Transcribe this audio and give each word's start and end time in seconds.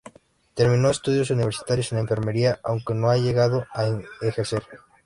Terminó 0.55 0.89
estudios 0.89 1.29
universitarios 1.29 1.91
de 1.91 1.99
Enfermería, 1.99 2.59
aunque 2.63 2.95
no 2.95 3.11
ha 3.11 3.17
llegado 3.17 3.67
a 3.71 3.87
ejercer. 4.23 4.63